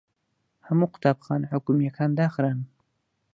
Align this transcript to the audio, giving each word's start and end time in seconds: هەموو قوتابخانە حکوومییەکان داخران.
هەموو 0.67 0.91
قوتابخانە 0.93 1.47
حکوومییەکان 1.53 2.11
داخران. 2.19 2.59